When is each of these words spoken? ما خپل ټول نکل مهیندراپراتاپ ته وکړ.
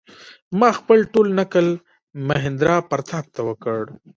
ما 0.59 0.69
خپل 0.79 0.99
ټول 1.13 1.27
نکل 1.39 1.67
مهیندراپراتاپ 2.29 3.25
ته 3.35 3.41
وکړ. 3.49 3.81